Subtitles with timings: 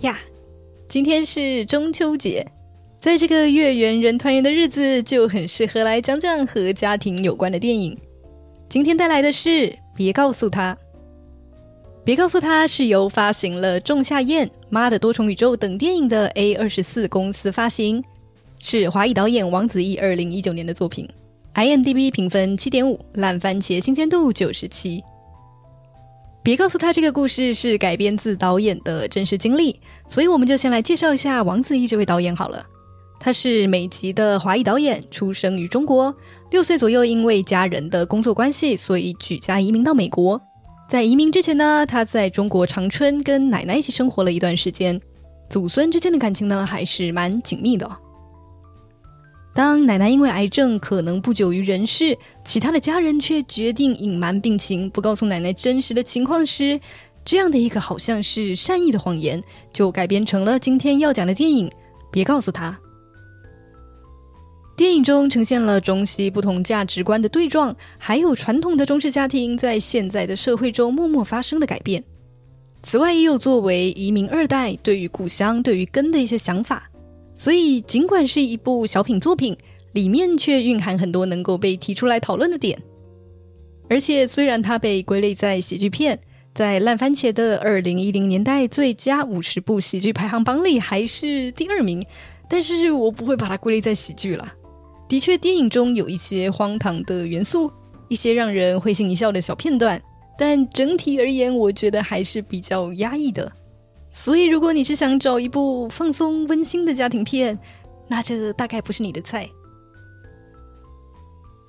[0.00, 0.18] 呀，
[0.88, 2.46] 今天是中秋节，
[2.98, 7.96] 在这个月圆人团圆的日子，就很适合来讲讲和家庭有关的电影。
[8.66, 9.48] 今天带来的是
[9.94, 10.74] 《别告诉他》，
[12.02, 18.02] 《别告诉他》是由发行了《仲夏夜》《妈的多重宇宙》等电影的 A 二十四公司发行，
[18.58, 21.06] 是华裔导演王子异二零一九年的作品
[21.54, 25.02] ，IMDB 评分七点五，烂番茄新鲜度九十七。
[26.42, 32.64] 别告诉他这个故事是改编自导演的真实经历，所以我们就先来介绍一下王子异这位导演好了。
[33.18, 36.14] 他是美籍的华裔导演，出生于中国，
[36.50, 40.40] 六岁左右因为家人的工作关系，所以举家移民到美国。
[40.88, 44.98] 在移民之前呢，他在中国长春跟奶奶一起生活了一段时间，
[45.50, 47.86] 祖孙之间的感情呢还是蛮紧密的。
[49.52, 56.80] 当奶奶因为癌症可能不久于人世，其他的家人却决定隐瞒病情，不告诉奶奶真实的情况时，
[57.24, 61.68] 这样的一个好像是善意的谎言，就改编成了今天要讲的电影
[62.10, 62.70] 《别告诉他》。
[64.76, 72.02] 电影中呈现了中西不同价值观的对撞，还有传统的中式家庭在现在的社会中默默发生的改变。
[72.82, 76.89] 此外，也有作为移民二代对于故乡、对于根的一些想法。
[77.40, 79.56] 所以，尽管是一部小品作品，
[79.92, 82.78] 里面却蕴含很多能够被提出来讨论的点。
[83.88, 86.20] 而且，虽然它被归类在喜剧片，
[86.54, 92.04] 在烂番茄的二零一零年代最佳五十部喜剧排行榜里还是第二名，
[92.46, 94.52] 但是我不会把它归类在喜剧了。
[95.08, 97.72] 的确，电影中有一些荒唐的元素，
[98.10, 99.98] 一些让人会心一笑的小片段，
[100.36, 103.50] 但整体而言，我觉得还是比较压抑的。
[104.12, 107.58] 所以，如果你是想找一部放松温馨的家庭片，
[108.08, 109.48] 那这大概不是你的菜。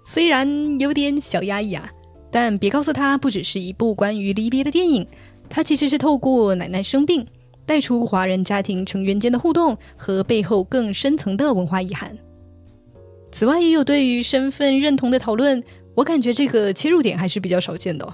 [0.03, 1.87] 虽然有点小压抑啊，
[2.31, 5.07] 但别告诉他，不只是一部关于离别的电影，
[5.49, 7.25] 它其实是透过奶奶生病，
[7.65, 12.17] 带出华人家庭成员间的互动和背后更深层的文化遗憾。
[13.31, 15.63] 此外，也有对于身份认同的讨论，
[15.93, 18.13] 我感觉这个切入点还是比较少见的，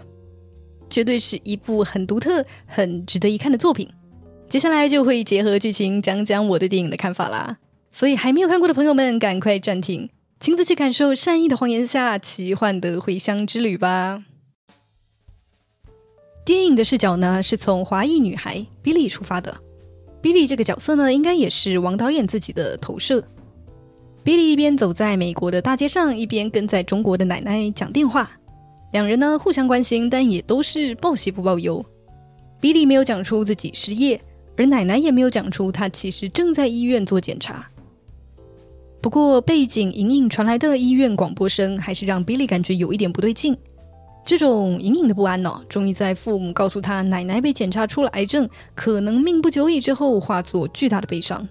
[0.89, 3.89] 绝对是一部很独特、很值得一看的作品。
[4.49, 7.57] 接下来就会结合剧情讲讲我对电影的看法啦，
[7.91, 10.09] 所以还没有看过的朋友们，赶快暂停，
[10.39, 14.23] 亲自去感受善意的谎言下奇幻的回乡之旅吧。
[16.45, 19.57] 电影的视角呢，是从华裔女孩 Billy 出发的
[20.21, 23.21] ，Billy 这个角色呢，应该也是王导演自己的投射。
[24.23, 28.31] Billy 一边走在美国的大街上，一边跟在中国的奶奶讲电话，
[28.93, 31.85] 两人呢互相关心，但也都是报喜不报忧。
[32.61, 34.21] Billy 没有讲出自己失业。
[34.57, 37.69] 而奶奶也没有讲出，她其实正在医院做检查。
[38.99, 43.55] 不过，背景隐隐传来的医院广播声，还是让 Billy 感觉有一点不对劲。
[44.25, 51.47] 这种隐隐的不安呢，终于在父母告诉他奶奶被检查出了癌症，可能命不久矣之后，化作巨大的悲伤。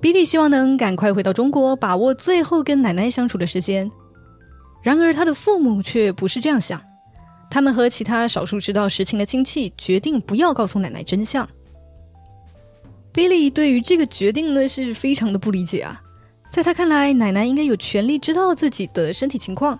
[0.00, 3.90] Billy 希望能赶快回到中国，把握最后跟奶奶相处的时间。
[4.82, 6.80] 然而，他的父母却不是这样想。
[7.50, 11.48] 他们和其他少数知道实情的亲戚决定不要告诉奶奶真相。
[13.14, 16.02] Billy 对于这个决定呢是非常的不理解啊，
[16.50, 19.78] 在他看来，奶奶应该有权利知道自己的身体情况，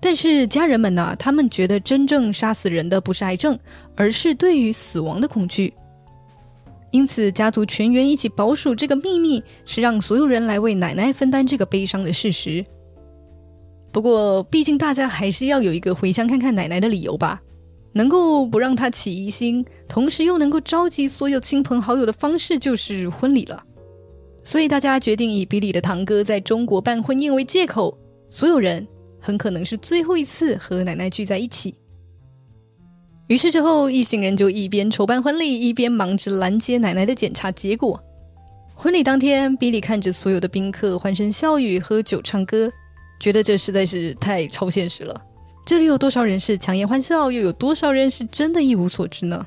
[0.00, 3.58] 但是家人们呢，他们觉得真正杀死人的不是癌症，
[3.94, 5.74] 而是对于死亡的恐惧。
[6.92, 12.64] 因此，家族全员一起保守这个秘密，是让所有人来为奶奶分担这个悲伤的事实。
[13.92, 17.42] 不过，毕竟大家还是要有一个回乡看看奶奶的理由吧。
[17.96, 23.64] 能够不让他起疑心，同时又能够召集所有亲朋好友的方式，就是婚礼了。
[24.44, 27.96] 所以大家决定以比利的堂哥在中国办婚宴为借口，
[28.28, 28.86] 所有人
[29.18, 31.74] 很可能是最后一次和奶奶聚在一起。
[33.28, 37.98] 于是之后，一行人就一边筹办婚礼，一边忙着拦截奶奶的检查结果。
[38.74, 42.70] 婚礼当天，比利看着所有的宾客欢声笑语、喝酒唱歌，
[43.18, 45.18] 觉得这实在是太超现实了。
[45.66, 49.44] 这里有多少人是强颜欢笑，又有多少人是真的一无所知呢？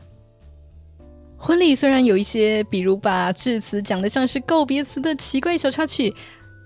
[1.38, 6.14] 婚礼虽然有一些，比如把致辞讲的像是告别词的奇怪小插曲，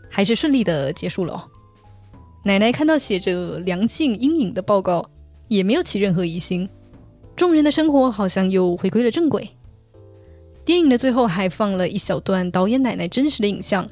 [0.10, 1.48] 还是顺利的结束了。
[2.44, 5.08] 奶奶看到写着“良性阴影”的报告，
[5.48, 6.68] 也没有起任何疑心。
[7.36, 9.48] 众人的生活好像又回归了正轨。
[10.66, 13.88] 电影的最后还放了一小段导演奶奶真实的影像，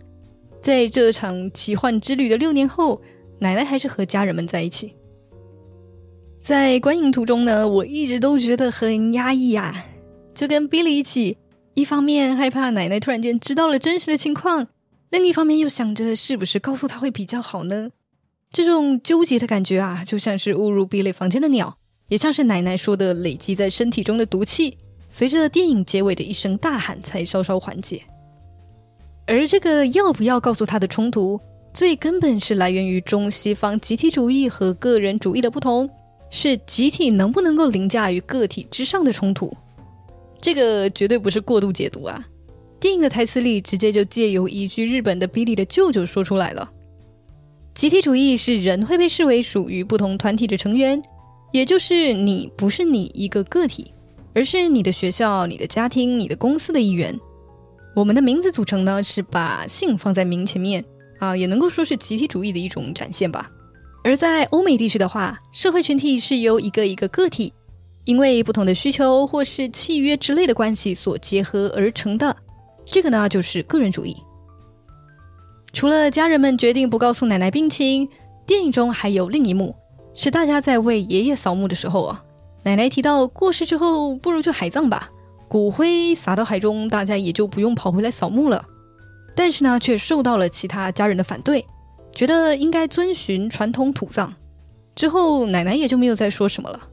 [0.60, 3.00] 在这场奇幻之旅的六年后，
[3.38, 4.96] 奶奶还是和家人们在一起。
[6.42, 9.86] 在观影途中呢，我一直都觉得很压抑啊，
[10.34, 11.38] 就跟 Billy 一起，
[11.76, 14.68] 一方面害怕奶奶突然间知道了真实的情况，
[15.12, 17.92] 另一方面又想着是不是告诉他会比较好呢？
[18.52, 21.78] 这种纠结的感觉啊，就像是误入 Billy 房间的鸟，
[22.08, 24.80] 也像是奶奶说的累积在身体中的毒气，
[25.12, 28.02] 随着电影结尾的一声大喊才稍稍缓解。
[29.28, 31.40] 而这个要不要告诉他的冲突，
[31.72, 35.88] 最根本是来源于中西方集体主义和个人主义的不同，
[36.32, 39.56] 是集体能不能够凌驾于个体之上的冲突。
[40.42, 42.26] 这个绝对不是过度解读啊！
[42.80, 46.72] 电影的台词里直接就借由一句日本的比利的舅舅说出来了：
[47.76, 51.00] 集体主义是人会被视为属于不同团体的成员，
[51.52, 53.94] 也就是你不是你一个个体，
[54.34, 57.20] 而是你的学校、你的家庭、你的公司的一员。
[57.96, 60.84] 我们的名字组成呢，是把姓放在名前面
[61.20, 63.52] 啊，也能够说是集体主义的一种展现吧。
[64.04, 67.54] 而在欧美地区的话，社会群体是由一个一个个体，
[68.06, 72.36] 因为不同的需求或是契约之类的关系所结合而成的。
[72.84, 74.18] 这个呢，就是个人主义。
[75.72, 78.10] 除了家人们决定不告诉奶奶病情，
[78.46, 79.76] 电影中还有另一幕，
[80.16, 82.24] 是大家在为爷爷扫墓的时候啊，
[82.64, 85.10] 奶奶提到过世之后不如去海葬吧。
[85.48, 88.66] 骨灰撒到海中，大家也就不用跑回来扫墓了。
[89.36, 91.66] 但是呢，却受到了其他家人的反对，
[92.14, 94.34] 觉得应该遵循传统土葬。
[94.96, 96.90] 之后，奶奶也就没有再说什么了。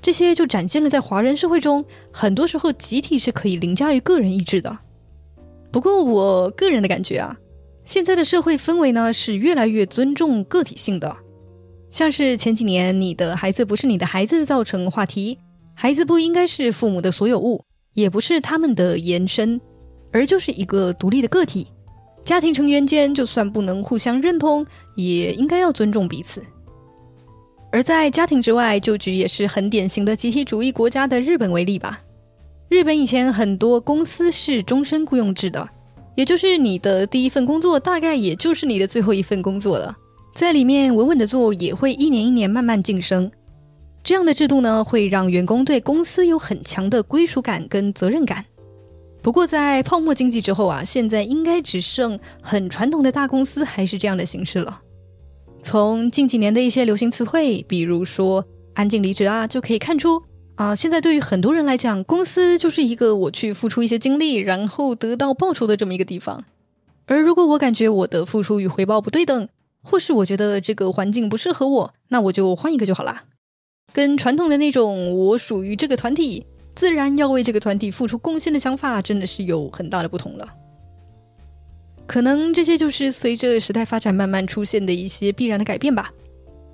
[0.00, 4.78] 这些就展现了在华人社会中，很多时候集体是可以凌驾于个人意志的。
[5.70, 7.36] 不过，我个人的感觉啊，
[7.84, 11.16] 现在的社会氛围呢，是越来越尊重个体性的。
[11.90, 15.38] 像是前几年，你的孩子不是你的孩子，造成话题，
[15.74, 17.64] 孩子不应该是父母的所有物。
[17.92, 19.60] 也不是他们的延伸，
[20.12, 21.66] 而就是一个独立的个体。
[22.24, 24.64] 家庭成员间就算不能互相认同，
[24.94, 26.42] 也应该要尊重彼此。
[27.72, 32.00] 而在家庭之外，就举也是很典型的集体主义国家的日本为例吧。
[32.68, 35.68] 日本以前很多公司是终身雇佣制的，
[36.14, 39.96] 也就是你的第一份工作大概也就是你的最后一份工作了，
[40.34, 43.30] 在里面稳稳的做，也会一年一年慢慢晋升。
[44.02, 48.44] 这样的制度呢，会让员工对公司有很强的归属感跟责任感。
[49.22, 54.80] 不过，在泡沫经济之后啊，现在应该只剩很传统的大公司还是这样的形式了。
[55.62, 58.44] 从近几年的一些流行词汇，比如说
[58.74, 60.22] “安静离职”啊，就可以看出
[60.54, 66.44] 啊，现在对于很多人来讲，公司就是一个我去付出一些精力，然后得到报酬的这么一个地方。
[67.04, 69.48] 而如果我感觉我的付出与回报不对等，
[69.82, 73.24] 或是我觉得这个环境不适合我，那我就换一个就好啦。
[73.92, 76.46] 跟传统的那种“我属于这个团体，
[76.80, 80.48] 自然要为这个团体付出贡献”的想法，真的是有很大的不同了。
[82.06, 86.10] 可能这些就是随着时代发展慢慢出现的一些必然的改变吧。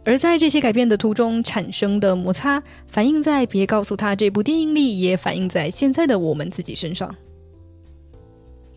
[0.04, 7.12] 而在这些改变的途中产生的摩擦，反映在《别告诉他》这部电影里，也反映在现在的我们自己身上。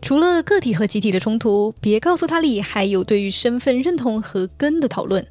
[0.01, 5.23] 除了个体和集体的冲突，《别告诉他》里还有对于身份认同和根的讨论。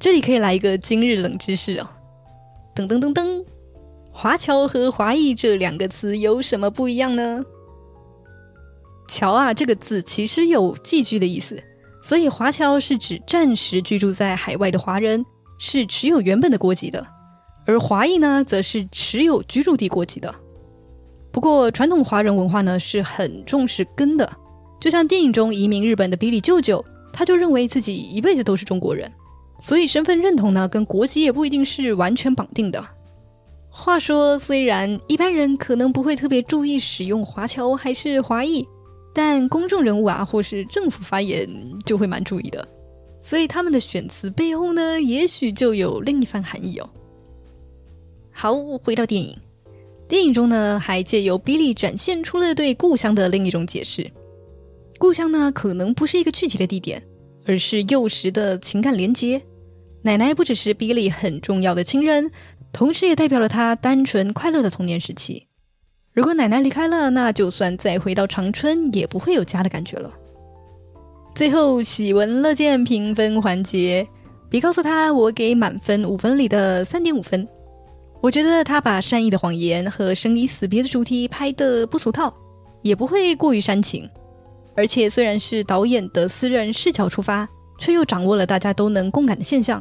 [0.00, 1.86] 这里可以来一个今日冷知识哦，
[2.74, 3.44] 噔噔噔噔，
[4.20, 7.40] 华侨和华裔这两个词有什么不一样呢？
[9.06, 11.62] 侨啊这个字其实有寄居的意思，
[12.02, 15.24] 所以华侨是指暂时居住在海外的华人，
[15.60, 17.00] 是持有原本的国籍的；
[17.64, 20.34] 而华裔呢，则是持有居住地国籍的。
[21.30, 24.28] 不过传统华人文化呢是很重视根的，
[24.80, 29.08] 就像电影中移民日本的比利舅舅，他就认为自己一辈子都是中国人。
[29.60, 32.84] 所以身份认同呢，跟国籍也不一定是完全绑定的。
[33.70, 38.66] 话说，虽然一般人可能不会特别注意使用华侨还是华裔，
[39.14, 41.48] 但公众人物啊，或是政府发言
[41.84, 42.66] 就会蛮注意的。
[43.20, 46.88] 所以他们的选词背后呢，也许就有另一番含义哦。
[48.32, 49.36] 好，回到电影，
[50.08, 54.10] 电影中呢，还借由比利展现出了对故乡的另一种解释。
[54.98, 57.02] 故乡呢，可能不是一个具体的地点。
[57.46, 59.40] 而是幼时的情感连接。
[60.02, 62.30] 奶奶不只是比利很重要的亲人，
[62.72, 65.46] 同时也代表了他单纯快乐的童年时期。
[66.12, 70.12] 如果奶奶离开了，那就算再回到长春，也不会有家的感觉了。
[71.34, 74.06] 最后喜闻乐见评分环节，
[74.50, 77.46] 别告诉他我给满分五分里的三点五分。
[78.20, 82.34] 我觉得他把善意的谎言和生离死别的主题拍得不俗套，
[82.82, 84.10] 也不会过于煽情。
[84.74, 87.48] 而且虽然是导演的私人视角出发，
[87.78, 89.80] 却又掌握了大家都能共感的现象，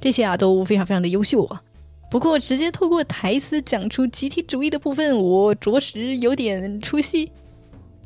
[0.00, 1.60] 这些啊都非常非常的优秀啊。
[2.10, 7.30] 不过直接透过台词讲出集体主义的部分，我着实有点出戏。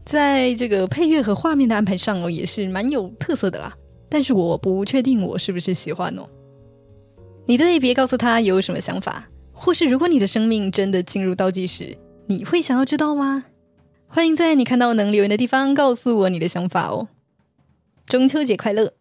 [0.04, 3.72] 在这个配乐和画面的安排上哦，也是蛮有特色的啦。
[4.08, 6.26] 但是我不确定我是不是喜欢哦。
[7.46, 13.44] 你对别告诉他有什么想法，或是如果你的生命真的进入倒计时，你会想要知道吗？
[14.08, 17.08] 欢迎在你看到能留言的地方告诉我你的想法哦！
[18.06, 18.94] 中秋节快乐，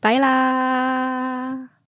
[0.00, 1.31] 拜啦！